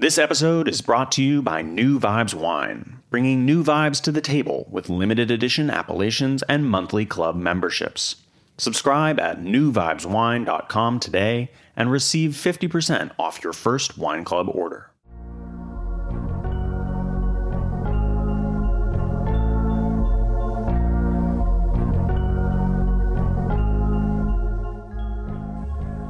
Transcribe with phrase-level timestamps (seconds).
[0.00, 4.22] This episode is brought to you by New Vibes Wine, bringing new vibes to the
[4.22, 8.16] table with limited edition appellations and monthly club memberships.
[8.56, 14.89] Subscribe at newvibeswine.com today and receive 50% off your first wine club order.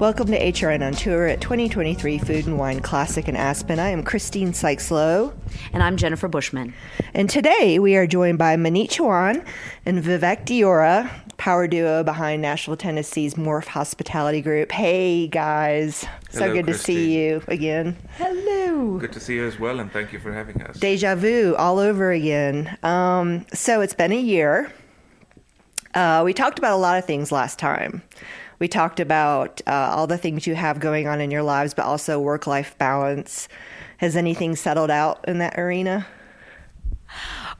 [0.01, 3.79] Welcome to HRN on Tour at 2023 Food and Wine Classic in Aspen.
[3.79, 5.34] I am Christine Sykes-Low.
[5.75, 6.73] And I'm Jennifer Bushman.
[7.12, 9.47] And today we are joined by Maneet Chauhan
[9.84, 14.73] and Vivek Deora, power duo behind Nashville, Tennessee's Morph Hospitality Group.
[14.73, 16.07] Hey, guys.
[16.31, 17.95] So Hello, good to see you again.
[18.17, 18.97] Hello.
[18.97, 20.79] Good to see you as well, and thank you for having us.
[20.79, 22.79] Deja vu all over again.
[22.83, 24.73] Um, so it's been a year.
[25.95, 28.03] Uh, we talked about a lot of things last time.
[28.61, 31.87] We talked about uh, all the things you have going on in your lives, but
[31.87, 33.48] also work life balance.
[33.97, 36.07] Has anything settled out in that arena?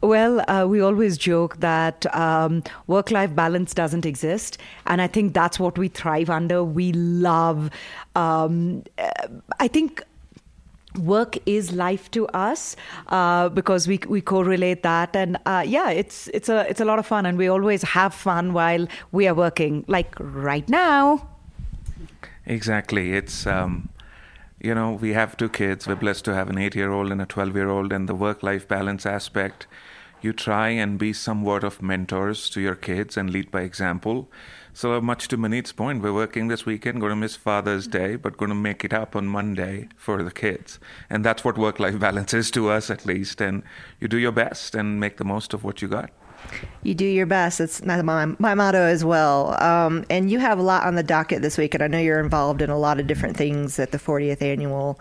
[0.03, 4.59] Well, uh, we always joke that um, work life balance doesn't exist.
[4.87, 6.63] And I think that's what we thrive under.
[6.63, 7.71] We love,
[8.15, 9.29] um, uh,
[9.59, 10.03] I think.
[10.99, 12.77] Work is life to us
[13.09, 16.99] uh, because we we correlate that, and uh, yeah, it's it's a it's a lot
[16.99, 19.85] of fun, and we always have fun while we are working.
[19.87, 21.29] Like right now,
[22.51, 23.13] Exactly.
[23.13, 23.91] It's, um,
[24.61, 25.87] you know, we have two kids.
[25.87, 28.15] We're blessed to have an eight year old and a 12 year old, and the
[28.15, 29.69] work life balance aspect.
[30.21, 34.29] You try and be somewhat of mentors to your kids and lead by example.
[34.73, 38.37] So, much to Maneet's point, we're working this weekend, going to miss Father's Day, but
[38.37, 40.79] going to make it up on Monday for the kids.
[41.09, 43.41] And that's what work life balance is to us, at least.
[43.41, 43.63] And
[43.99, 46.11] you do your best and make the most of what you got.
[46.83, 47.61] You do your best.
[47.61, 49.61] It's my, my, my motto as well.
[49.63, 52.21] Um, and you have a lot on the docket this week, and I know you're
[52.21, 54.99] involved in a lot of different things at the 40th annual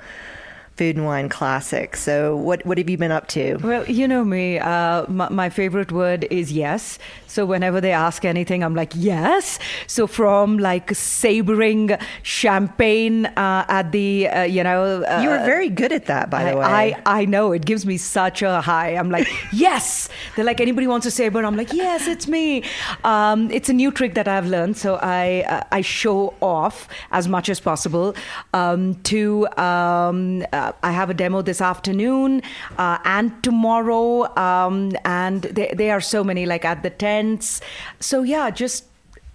[0.79, 1.97] Food and Wine Classic.
[1.97, 3.57] So, what what have you been up to?
[3.57, 4.59] Well, you know me.
[4.59, 6.97] Uh, my, my favorite word is yes.
[7.27, 9.59] So whenever they ask anything, I'm like yes.
[9.87, 15.67] So from like savoring champagne uh, at the uh, you know uh, You were very
[15.67, 16.65] good at that, by I, the way.
[16.65, 18.95] I I know it gives me such a high.
[18.95, 20.07] I'm like yes.
[20.37, 21.43] They're like anybody wants to savor.
[21.43, 22.63] I'm like yes, it's me.
[23.03, 24.77] Um, it's a new trick that I've learned.
[24.77, 28.15] So I uh, I show off as much as possible.
[28.53, 32.41] Um, to um, uh, I have a demo this afternoon
[32.77, 37.61] uh, and tomorrow, um, and there, there are so many like at the tents.
[37.99, 38.85] So yeah, just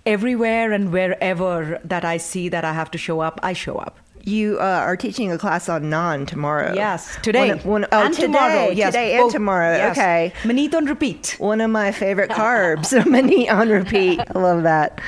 [0.06, 3.99] everywhere and wherever that I see that I have to show up, I show up.
[4.27, 6.72] You uh, are teaching a class on naan tomorrow.
[6.75, 8.69] Yes, today One of- one- oh, and today, tomorrow.
[8.71, 9.33] Yes, today and both.
[9.33, 9.77] tomorrow.
[9.77, 9.99] Yes.
[9.99, 10.33] Okay.
[10.45, 11.37] Maneet on repeat.
[11.39, 14.21] One of my favorite carbs, many on repeat.
[14.34, 15.01] I love that.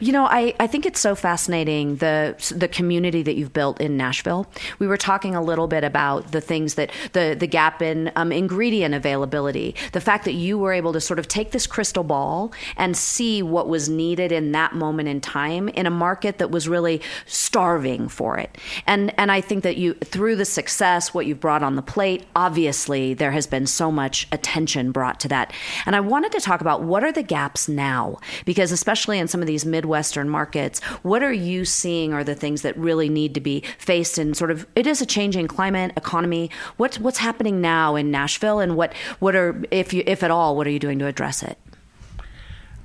[0.00, 3.96] You know, I, I think it's so fascinating the the community that you've built in
[3.96, 4.46] Nashville.
[4.78, 8.32] We were talking a little bit about the things that the the gap in um,
[8.32, 12.52] ingredient availability, the fact that you were able to sort of take this crystal ball
[12.76, 16.68] and see what was needed in that moment in time in a market that was
[16.68, 18.56] really starving for it.
[18.86, 22.24] And and I think that you through the success, what you've brought on the plate,
[22.34, 25.52] obviously there has been so much attention brought to that.
[25.86, 29.40] And I wanted to talk about what are the gaps now, because especially in some
[29.40, 33.40] of these Midwestern markets, what are you seeing are the things that really need to
[33.40, 36.48] be faced in sort of it is a changing climate, economy.
[36.76, 40.56] What's what's happening now in Nashville and what what are if you if at all,
[40.56, 41.58] what are you doing to address it?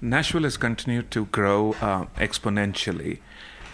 [0.01, 3.19] Nashville has continued to grow uh, exponentially.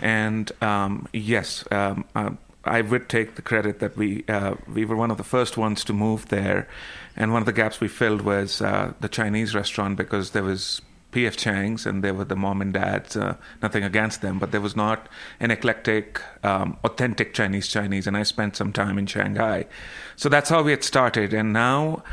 [0.01, 2.31] And um, yes, um, uh,
[2.65, 5.83] I would take the credit that we uh, we were one of the first ones
[5.85, 6.67] to move there,
[7.15, 10.81] and one of the gaps we filled was uh, the Chinese restaurant because there was
[11.15, 11.37] P.F.
[11.37, 13.15] Chang's and they were the mom and dads.
[13.15, 15.07] Uh, nothing against them, but there was not
[15.39, 18.05] an eclectic, um, authentic Chinese Chinese.
[18.05, 19.65] And I spent some time in Shanghai,
[20.17, 21.33] so that's how we had started.
[21.33, 22.03] And now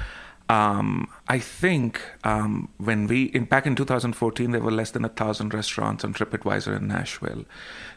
[0.48, 5.08] um, I think um, when we in back in 2014 there were less than a
[5.08, 7.44] thousand restaurants on TripAdvisor in Nashville.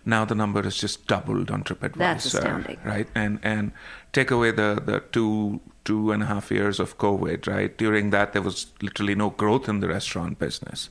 [0.05, 1.97] Now the number has just doubled on TripAdvisor.
[1.97, 2.79] That's astounding.
[2.83, 3.07] right?
[3.13, 3.73] And and
[4.11, 7.77] take away the the two two and a half years of COVID, right?
[7.77, 10.89] During that there was literally no growth in the restaurant business.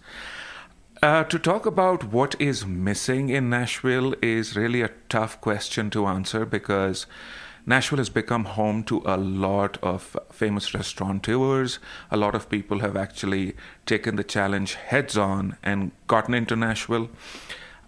[1.03, 6.07] Uh, to talk about what is missing in Nashville is really a tough question to
[6.07, 7.07] answer because
[7.67, 11.79] Nashville has become home to a lot of famous restaurateurs.
[12.11, 13.55] A lot of people have actually
[13.87, 17.11] taken the challenge heads on and gotten into Nashville.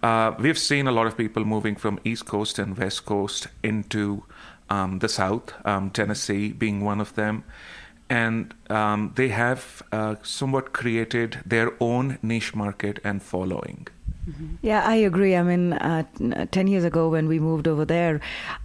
[0.01, 4.23] Uh, we've seen a lot of people moving from East Coast and West Coast into
[4.69, 7.43] um, the South, um, Tennessee being one of them.
[8.09, 13.87] And um, they have uh, somewhat created their own niche market and following.
[14.61, 15.35] Yeah, I agree.
[15.35, 16.03] I mean, uh,
[16.51, 18.19] 10 years ago when we moved over there,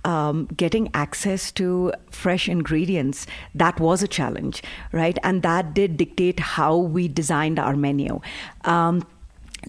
[0.05, 5.17] um, getting access to fresh ingredients, that was a challenge, right?
[5.23, 8.21] And that did dictate how we designed our menu.
[8.65, 9.07] Um,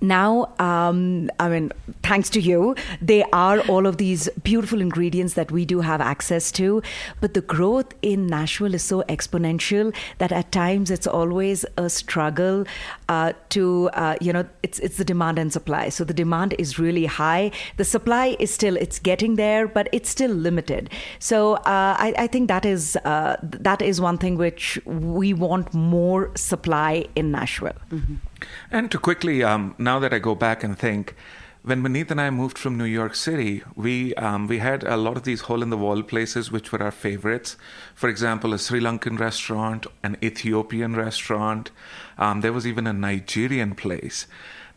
[0.02, 5.52] now, um, I mean, thanks to you, they are all of these beautiful ingredients that
[5.52, 6.82] we do have access to.
[7.22, 12.66] But the growth in Nashville is so exponential that at times it's always a struggle
[13.08, 15.90] uh, to, uh, you know, it's it's the demand and supply.
[15.90, 17.52] So the demand is really high.
[17.78, 20.90] The supply is still it's getting there, but it's still limited.
[21.20, 25.74] So uh, I, I, think that is uh, that is one thing which we want
[25.74, 27.74] more supply in Nashville.
[27.92, 28.16] Mm-hmm.
[28.72, 31.16] And to quickly, um, now that I go back and think,
[31.64, 35.16] when Maneet and I moved from New York City, we um, we had a lot
[35.16, 37.56] of these hole in the wall places which were our favorites.
[37.96, 41.72] For example, a Sri Lankan restaurant, an Ethiopian restaurant.
[42.18, 44.28] Um, there was even a Nigerian place.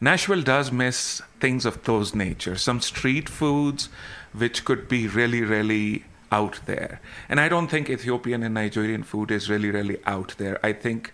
[0.01, 2.57] Nashville does miss things of those nature.
[2.57, 3.89] Some street foods,
[4.33, 7.01] which could be really, really out there.
[7.29, 10.61] And I don't think Ethiopian and Nigerian food is really, really out there.
[10.65, 11.13] I think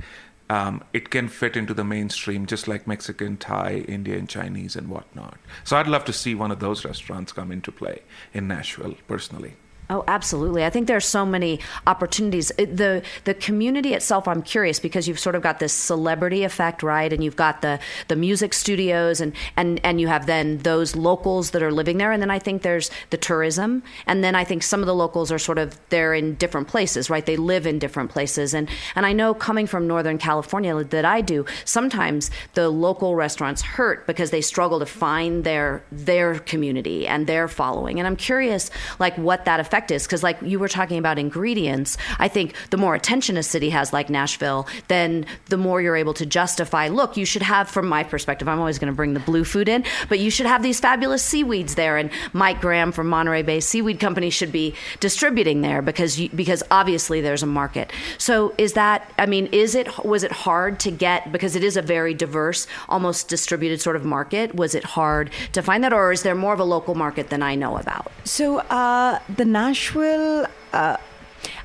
[0.52, 5.38] um, it can fit into the mainstream just like Mexican, Thai, Indian, Chinese, and whatnot.
[5.64, 8.00] So I'd love to see one of those restaurants come into play
[8.34, 9.54] in Nashville, personally.
[9.92, 10.64] Oh, absolutely.
[10.64, 12.48] I think there's so many opportunities.
[12.56, 17.12] The the community itself, I'm curious because you've sort of got this celebrity effect, right?
[17.12, 17.78] And you've got the
[18.08, 22.10] the music studios and and and you have then those locals that are living there
[22.10, 25.30] and then I think there's the tourism and then I think some of the locals
[25.30, 27.26] are sort of they're in different places, right?
[27.26, 31.20] They live in different places and and I know coming from Northern California that I
[31.20, 37.26] do, sometimes the local restaurants hurt because they struggle to find their their community and
[37.26, 37.98] their following.
[37.98, 41.96] And I'm curious like what that effect is because like you were talking about ingredients
[42.18, 46.14] i think the more attention a city has like nashville then the more you're able
[46.14, 49.20] to justify look you should have from my perspective i'm always going to bring the
[49.20, 53.08] blue food in but you should have these fabulous seaweeds there and mike graham from
[53.08, 57.92] monterey bay seaweed company should be distributing there because you, because obviously there's a market.
[58.18, 61.76] So is that i mean is it was it hard to get because it is
[61.76, 66.12] a very diverse almost distributed sort of market was it hard to find that or
[66.12, 68.10] is there more of a local market than i know about?
[68.24, 70.46] So uh, the Nashville.
[70.74, 70.98] Uh,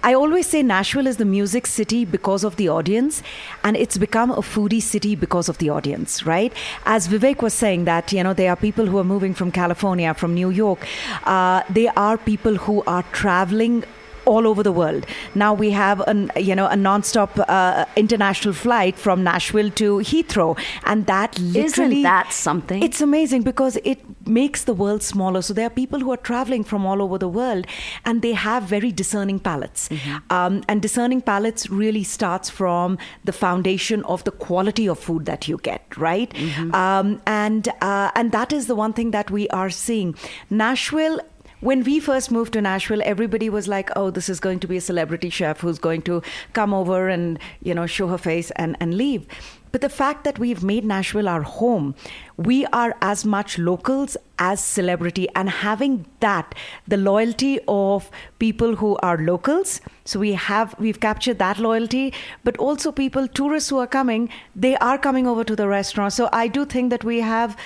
[0.01, 3.21] I always say Nashville is the music city because of the audience,
[3.65, 6.53] and it's become a foodie city because of the audience, right?
[6.85, 10.13] As Vivek was saying, that you know there are people who are moving from California,
[10.13, 10.87] from New York.
[11.25, 13.83] Uh, they are people who are traveling
[14.27, 15.05] all over the world.
[15.35, 20.51] Now we have an you know a nonstop uh, international flight from Nashville to Heathrow,
[20.83, 22.83] and that literally isn't that something?
[22.83, 25.41] It's amazing because it makes the world smaller.
[25.41, 27.65] So there are people who are traveling from all over the world,
[28.05, 29.89] and they have very discerning palates.
[29.89, 30.17] Mm-hmm.
[30.29, 35.47] Um, and discerning palates really starts from the foundation of the quality of food that
[35.47, 36.33] you get, right?
[36.33, 36.75] Mm-hmm.
[36.75, 40.15] Um, and uh, and that is the one thing that we are seeing.
[40.49, 41.19] Nashville
[41.59, 44.77] when we first moved to Nashville, everybody was like, "Oh, this is going to be
[44.77, 46.21] a celebrity chef who's going to
[46.53, 49.27] come over and you know show her face and and leave."
[49.71, 51.93] But the fact that we've made Nashville our home,
[52.37, 56.55] we are as much locals as celebrity, and having that,
[56.87, 58.09] the loyalty of
[58.39, 59.81] people who are locals.
[60.05, 64.77] So we have we've captured that loyalty, but also people, tourists who are coming, they
[64.77, 66.13] are coming over to the restaurant.
[66.13, 67.57] So I do think that we have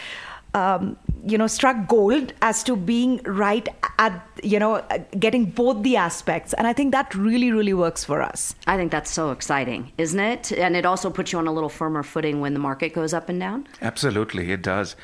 [0.54, 3.68] um, you know struck gold as to being right
[4.00, 4.84] at you know
[5.20, 6.54] getting both the aspects.
[6.54, 8.56] And i think that really really works for us.
[8.68, 10.52] I think that's so exciting isn't it?
[10.52, 13.30] And it also puts you on a little firmer footing when the market goes up
[13.30, 13.68] and down.
[13.82, 14.96] Absolutely it does.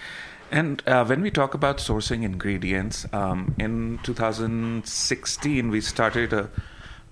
[0.49, 6.49] And uh, when we talk about sourcing ingredients, um, in 2016 we started a,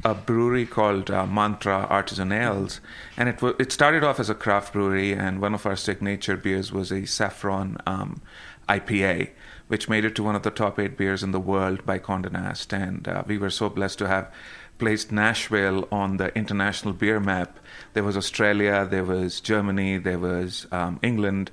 [0.04, 2.80] a brewery called uh, Mantra Artisan Ales,
[3.18, 6.38] and it w- it started off as a craft brewery, and one of our signature
[6.38, 8.22] beers was a saffron um,
[8.70, 9.30] IPA,
[9.68, 12.32] which made it to one of the top eight beers in the world by Condé
[12.32, 14.32] Nast, and uh, we were so blessed to have
[14.78, 17.60] placed Nashville on the international beer map.
[17.94, 21.52] There was Australia, there was Germany, there was um, England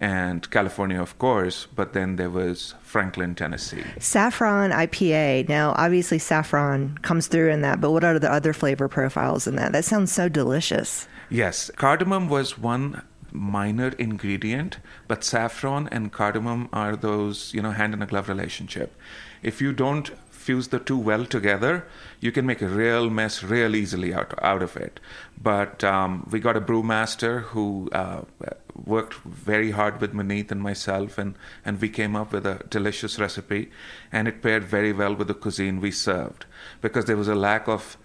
[0.00, 3.84] and California, of course, but then there was Franklin, Tennessee.
[3.98, 5.48] Saffron IPA.
[5.48, 9.56] Now, obviously, saffron comes through in that, but what are the other flavor profiles in
[9.56, 9.72] that?
[9.72, 11.08] That sounds so delicious.
[11.30, 13.02] Yes, cardamom was one
[13.32, 18.96] minor ingredient, but saffron and cardamom are those, you know, hand in a glove relationship.
[19.42, 20.10] If you don't
[20.48, 21.84] fuse the two well together,
[22.20, 24.98] you can make a real mess real easily out, out of it.
[25.50, 28.22] But um, we got a brewmaster who uh,
[28.74, 31.34] worked very hard with Maneet and myself, and,
[31.66, 33.70] and we came up with a delicious recipe,
[34.10, 36.46] and it paired very well with the cuisine we served
[36.80, 37.98] because there was a lack of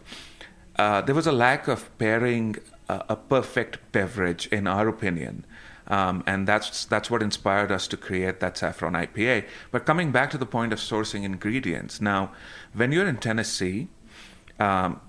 [0.76, 2.58] uh, there was a lack of pairing
[2.90, 5.46] a, a perfect beverage, in our opinion.
[5.88, 9.46] Um, and that's that's what inspired us to create that saffron IPA.
[9.72, 12.32] But coming back to the point of sourcing ingredients, now,
[12.74, 13.90] when you're in Tennessee,
[14.60, 15.02] um,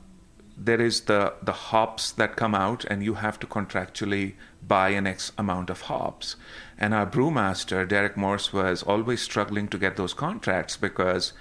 [0.56, 4.34] there is the the hops that come out, and you have to contractually
[4.66, 6.36] buy an X amount of hops.
[6.78, 11.32] And our brewmaster Derek Morse was always struggling to get those contracts because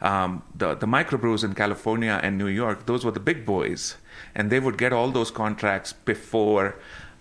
[0.00, 3.96] um, the the microbrews in California and New York, those were the big boys,
[4.34, 6.76] and they would get all those contracts before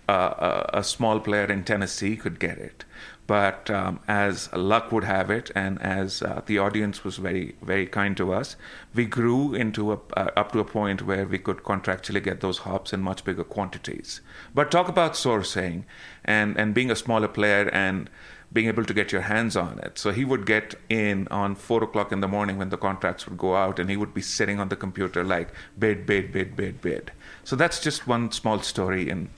[0.09, 2.85] a, a, small player in Tennessee could get it.
[3.27, 7.85] But um, as luck would have it, and as uh, the audience was very, very
[7.85, 8.55] kind to us,
[8.95, 12.59] we grew into a, uh, up to a point where we could contractually get those
[12.59, 14.21] hops in much bigger quantities.
[14.55, 15.83] But talk about sourcing
[16.25, 18.09] and, and being a smaller player and
[18.51, 19.99] being able to get your hands on it.
[19.99, 23.37] So he would get in on four o'clock in the morning when the contracts would
[23.37, 26.81] go out, and he would be sitting on the computer like bid, bid, bid, bid,
[26.81, 27.11] bid.
[27.43, 29.29] So that's just one small story in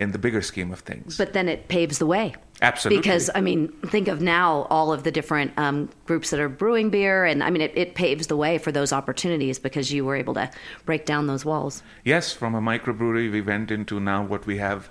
[0.00, 1.18] in the bigger scheme of things.
[1.18, 2.34] But then it paves the way.
[2.62, 3.00] Absolutely.
[3.00, 6.90] Because, I mean, think of now all of the different um, groups that are brewing
[6.90, 7.24] beer.
[7.24, 10.34] And I mean, it, it, paves the way for those opportunities because you were able
[10.34, 10.50] to
[10.84, 11.82] break down those walls.
[12.04, 14.90] Yes, from a microbrewery, we went into now what we have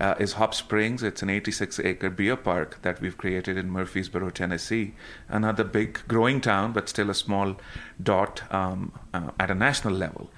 [0.00, 1.02] uh, is Hop Springs.
[1.02, 4.94] It's an 86 acre beer park that we've created in Murfreesboro, Tennessee.
[5.28, 7.56] Another big growing town, but still a small
[8.00, 10.30] dot um, uh, at a national level.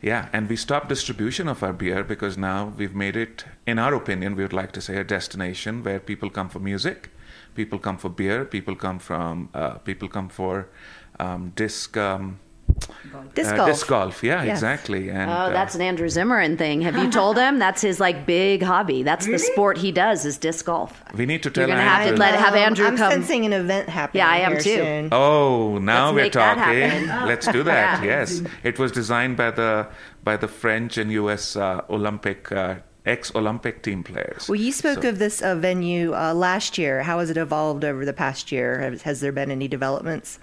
[0.00, 3.94] Yeah, and we stopped distribution of our beer because now we've made it, in our
[3.94, 7.10] opinion, we would like to say a destination where people come for music,
[7.56, 10.68] people come for beer, people come from, uh, people come for
[11.18, 11.96] um, disc.
[11.96, 12.38] Um,
[13.34, 13.68] Disc uh, golf.
[13.68, 14.58] disc golf, yeah, yes.
[14.58, 15.10] exactly.
[15.10, 16.80] And, oh, that's uh, an Andrew Zimmern thing.
[16.82, 19.02] Have you told him that's his like big hobby?
[19.02, 19.38] That's really?
[19.38, 21.02] the sport he does is disc golf.
[21.14, 21.68] We need to tell.
[21.68, 23.12] You're gonna have to let have Andrew I'm come.
[23.12, 24.20] I'm sensing an event happening.
[24.20, 24.76] Yeah, I am too.
[24.76, 25.08] Soon.
[25.12, 27.06] Oh, now Let's we're talking.
[27.26, 28.02] Let's do that.
[28.02, 28.08] yeah.
[28.08, 29.88] Yes, it was designed by the
[30.24, 31.56] by the French and U.S.
[31.56, 34.48] Uh, Olympic uh, ex Olympic team players.
[34.48, 35.08] Well, you spoke so.
[35.10, 37.02] of this uh, venue uh, last year.
[37.02, 38.80] How has it evolved over the past year?
[38.80, 40.38] Has, has there been any developments?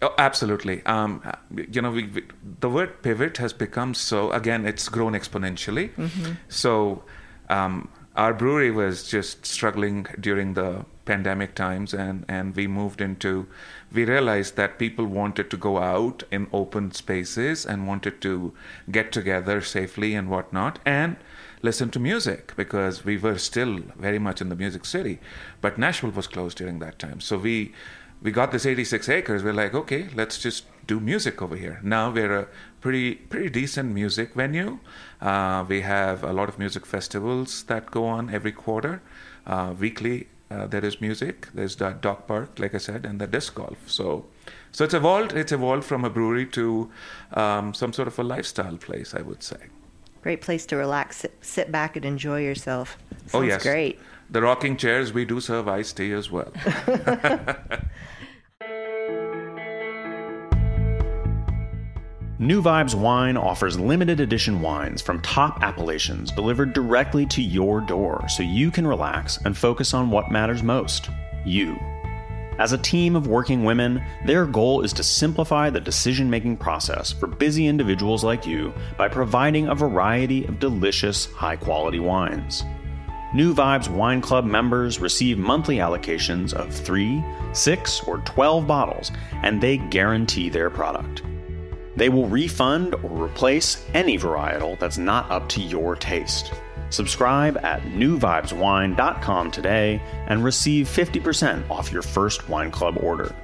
[0.00, 0.84] Oh, absolutely.
[0.86, 1.22] Um,
[1.70, 2.24] you know, we, we,
[2.60, 5.94] the word pivot has become so, again, it's grown exponentially.
[5.94, 6.32] Mm-hmm.
[6.48, 7.04] So,
[7.48, 13.46] um, our brewery was just struggling during the pandemic times, and, and we moved into,
[13.92, 18.54] we realized that people wanted to go out in open spaces and wanted to
[18.90, 21.16] get together safely and whatnot, and
[21.60, 25.20] listen to music because we were still very much in the music city.
[25.60, 27.20] But Nashville was closed during that time.
[27.20, 27.74] So we,
[28.22, 29.42] we got this 86 acres.
[29.42, 31.80] We're like, okay, let's just do music over here.
[31.82, 32.48] Now we're a
[32.80, 34.78] pretty pretty decent music venue.
[35.20, 39.02] Uh, we have a lot of music festivals that go on every quarter.
[39.46, 41.48] Uh, weekly, uh, there is music.
[41.54, 43.78] There's the dog park, like I said, and the disc golf.
[43.86, 44.26] So,
[44.72, 45.32] so it's evolved.
[45.32, 46.90] It's evolved from a brewery to
[47.32, 49.58] um, some sort of a lifestyle place, I would say.
[50.22, 52.98] Great place to relax, sit, sit back, and enjoy yourself.
[53.00, 54.00] Oh, Sounds oh yes, great.
[54.30, 55.12] The rocking chairs.
[55.12, 56.52] We do serve iced tea as well.
[62.38, 68.22] New Vibes Wine offers limited edition wines from top appellations delivered directly to your door
[68.28, 71.08] so you can relax and focus on what matters most
[71.46, 71.78] you.
[72.58, 77.10] As a team of working women, their goal is to simplify the decision making process
[77.10, 82.64] for busy individuals like you by providing a variety of delicious, high quality wines.
[83.34, 89.10] New Vibes Wine Club members receive monthly allocations of 3, 6, or 12 bottles,
[89.42, 91.22] and they guarantee their product.
[91.96, 96.52] They will refund or replace any varietal that's not up to your taste.
[96.90, 103.34] Subscribe at newvibeswine.com today and receive 50% off your first wine club order.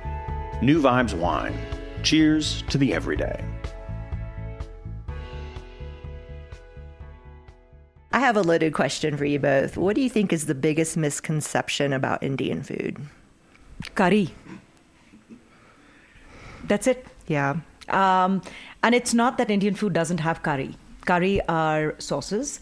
[0.62, 1.59] New Vibes Wine.
[2.03, 3.45] Cheers to the everyday.
[8.12, 9.76] I have a loaded question for you both.
[9.76, 12.99] What do you think is the biggest misconception about Indian food?
[13.95, 14.35] Curry.
[16.64, 17.07] That's it.
[17.26, 17.57] Yeah.
[17.88, 18.42] Um,
[18.83, 20.76] and it's not that Indian food doesn't have curry.
[21.07, 22.61] Curry are sauces.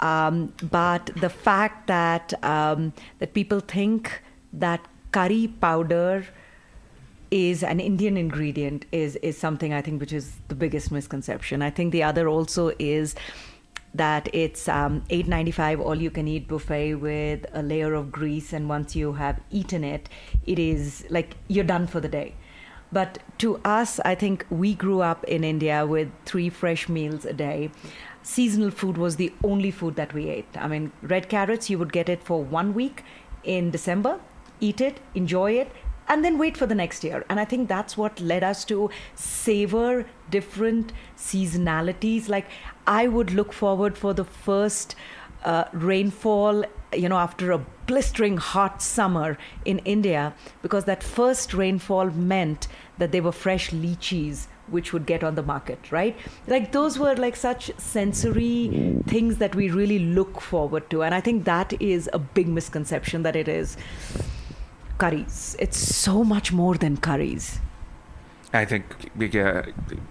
[0.00, 4.80] Um, but the fact that um, that people think that
[5.12, 6.26] curry powder
[7.30, 11.62] is an Indian ingredient is is something I think which is the biggest misconception.
[11.62, 13.14] I think the other also is
[13.94, 18.68] that it's um, 8.95 all you can eat buffet with a layer of grease and
[18.68, 20.08] once you have eaten it
[20.46, 22.34] it is like you're done for the day.
[22.92, 27.32] But to us i think we grew up in india with three fresh meals a
[27.32, 27.70] day.
[28.22, 30.56] Seasonal food was the only food that we ate.
[30.56, 33.02] I mean red carrots you would get it for one week
[33.42, 34.20] in december
[34.60, 35.72] eat it enjoy it
[36.10, 37.24] and then wait for the next year.
[37.30, 42.28] And I think that's what led us to savor different seasonalities.
[42.28, 42.46] Like
[42.86, 44.96] I would look forward for the first
[45.44, 52.10] uh, rainfall, you know, after a blistering hot summer in India, because that first rainfall
[52.10, 52.66] meant
[52.98, 56.16] that there were fresh lychees which would get on the market, right?
[56.46, 61.02] Like those were like such sensory things that we really look forward to.
[61.02, 63.76] And I think that is a big misconception that it is
[65.02, 65.56] curries.
[65.58, 67.58] It's so much more than curries.
[68.52, 68.84] I think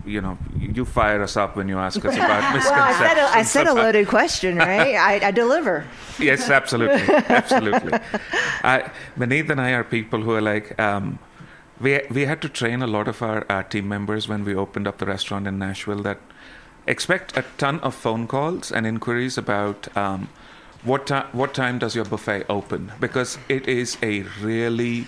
[0.05, 3.37] you know, you fire us up when you ask us about Well, I said a,
[3.39, 4.95] I said a loaded question, right?
[4.95, 5.85] I, I deliver.
[6.19, 7.99] yes, absolutely, absolutely.
[8.63, 11.19] I, Maneet and I are people who are like, um,
[11.81, 14.87] we we had to train a lot of our, our team members when we opened
[14.87, 16.19] up the restaurant in Nashville that
[16.87, 20.29] expect a ton of phone calls and inquiries about um,
[20.83, 25.07] what time what time does your buffet open because it is a really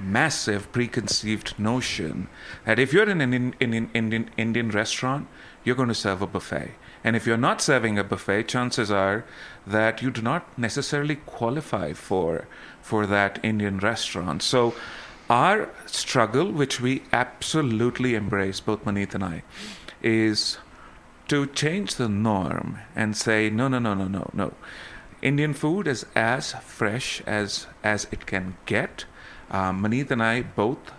[0.00, 2.28] massive preconceived notion
[2.64, 5.26] that if you're in an in, in, in, Indian, Indian restaurant,
[5.64, 6.72] you're going to serve a buffet.
[7.02, 9.24] And if you're not serving a buffet, chances are
[9.66, 12.46] that you do not necessarily qualify for,
[12.82, 14.42] for that Indian restaurant.
[14.42, 14.74] So,
[15.28, 19.42] our struggle, which we absolutely embrace, both Maneet and I,
[20.02, 20.58] is
[21.28, 24.54] to change the norm and say, no, no, no, no, no, no.
[25.22, 29.04] Indian food is as fresh as, as it can get.
[29.50, 30.92] Um, Maneet and I both,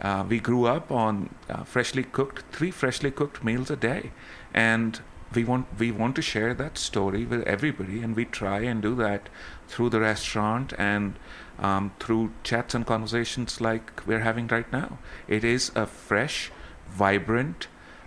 [0.00, 4.12] uh, we grew up on uh, freshly cooked, three freshly cooked meals a day.
[4.54, 5.00] And
[5.34, 8.94] we want, we want to share that story with everybody, and we try and do
[8.96, 9.28] that
[9.68, 11.14] through the restaurant and
[11.58, 14.98] um, through chats and conversations like we're having right now.
[15.26, 16.52] It is a fresh,
[16.88, 17.66] vibrant,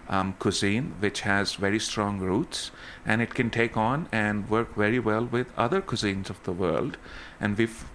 [0.10, 2.72] um, cuisine which has very strong roots
[3.06, 6.98] and it can take on and work very well with other cuisines of the world.
[7.40, 7.86] And we've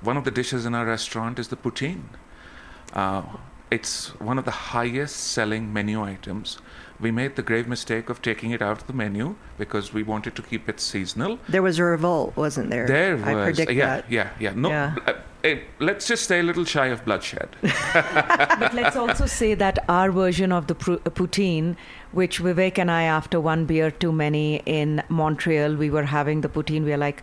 [0.00, 2.04] one of the dishes in our restaurant is the poutine.
[2.92, 3.22] Uh,
[3.70, 6.58] it's one of the highest selling menu items
[7.00, 10.34] we made the grave mistake of taking it out of the menu because we wanted
[10.36, 12.86] to keep it seasonal There was a revolt, wasn't there?
[12.86, 14.10] there I was predict yeah that.
[14.10, 14.94] yeah yeah no Yeah.
[15.44, 20.10] uh, let's just stay a little shy of bloodshed but let's also say that our
[20.10, 21.76] version of the pru- uh, poutine,
[22.12, 26.48] which Vivek and I, after one beer too many in Montreal, we were having the
[26.48, 26.84] poutine.
[26.84, 27.22] We are like,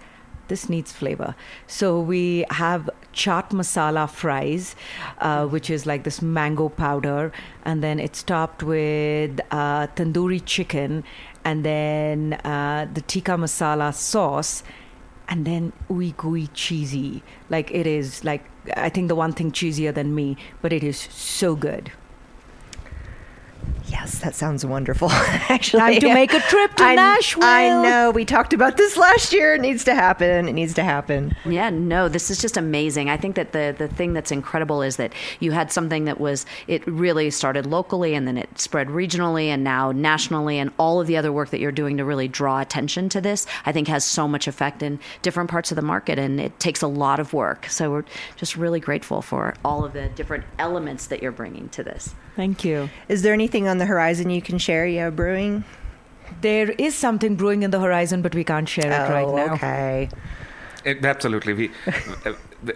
[0.52, 1.34] this needs flavor.
[1.66, 4.76] So we have chaat masala fries,
[5.20, 7.32] uh, which is like this mango powder,
[7.64, 11.04] and then it's topped with uh, tandoori chicken,
[11.46, 14.64] and then uh, the tikka masala sauce
[15.30, 17.24] and then ooey gooey cheesy.
[17.50, 18.44] Like it is like
[18.76, 21.92] I think the one thing cheesier than me, but it is so good.
[23.88, 25.10] Yes, that sounds wonderful.
[25.12, 27.44] Actually, Time to make a trip to I, Nashville.
[27.44, 28.12] I know.
[28.12, 29.56] We talked about this last year.
[29.56, 30.48] It needs to happen.
[30.48, 31.36] It needs to happen.
[31.46, 33.10] Yeah, no, this is just amazing.
[33.10, 36.46] I think that the the thing that's incredible is that you had something that was
[36.68, 41.08] it really started locally and then it spread regionally and now nationally and all of
[41.08, 44.06] the other work that you're doing to really draw attention to this, I think has
[44.06, 47.34] so much effect in different parts of the market and it takes a lot of
[47.34, 47.66] work.
[47.68, 48.06] So we're
[48.38, 52.16] just really grateful for all of the different elements that you're bringing to this.
[52.36, 52.90] Thank you.
[53.10, 54.86] Is there anything on the horizon you can share?
[54.86, 55.64] Yeah, brewing.
[56.42, 59.54] There is something brewing in the horizon, but we can't share it right Oh, now.
[59.54, 60.10] Okay.
[60.84, 61.72] It, absolutely, we
[62.26, 62.34] uh,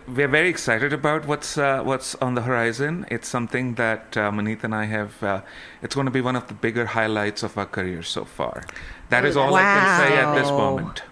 [0.07, 3.05] we're very excited about what's uh, what's on the horizon.
[3.09, 5.23] It's something that uh, Maneet and I have.
[5.23, 5.41] Uh,
[5.81, 8.63] it's going to be one of the bigger highlights of our career so far.
[9.09, 11.03] That is all I can say at this moment.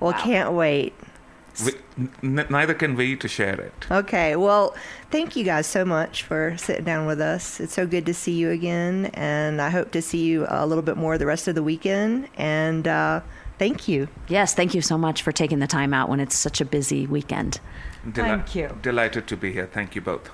[0.00, 0.94] Well, can't wait.
[1.64, 1.72] We,
[2.22, 3.86] n- neither can we to share it.
[3.90, 4.36] Okay.
[4.36, 4.74] Well,
[5.10, 7.60] thank you guys so much for sitting down with us.
[7.60, 10.82] It's so good to see you again, and I hope to see you a little
[10.82, 12.28] bit more the rest of the weekend.
[12.36, 13.20] And uh,
[13.58, 14.06] Thank you.
[14.28, 17.06] Yes, thank you so much for taking the time out when it's such a busy
[17.06, 17.58] weekend.
[18.12, 18.78] Deli- Thank you.
[18.82, 19.66] Delighted to be here.
[19.66, 20.30] Thank you both.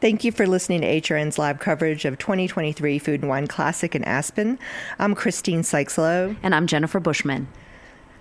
[0.00, 4.02] Thank you for listening to HRN's live coverage of 2023 Food and Wine Classic in
[4.02, 4.58] Aspen.
[4.98, 6.36] I'm Christine Sykeslow.
[6.42, 7.46] And I'm Jennifer Bushman.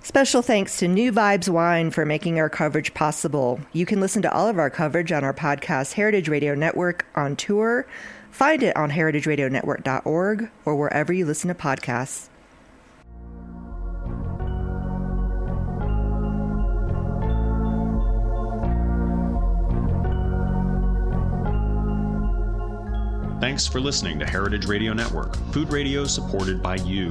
[0.04, 3.60] Special thanks to New Vibes Wine for making our coverage possible.
[3.72, 7.36] You can listen to all of our coverage on our podcast Heritage Radio Network on
[7.36, 7.86] tour.
[8.32, 12.31] Find it on heritageradionetwork.org or wherever you listen to podcasts.
[23.52, 27.10] Thanks for listening to Heritage Radio Network, food radio supported by you.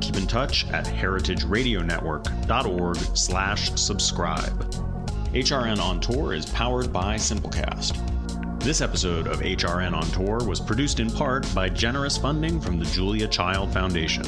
[0.00, 4.58] Keep in touch at heritageradionetwork.org slash subscribe.
[5.34, 8.00] HRN On Tour is powered by Simplecast.
[8.60, 12.86] This episode of HRN On Tour was produced in part by generous funding from the
[12.86, 14.24] Julia Child Foundation.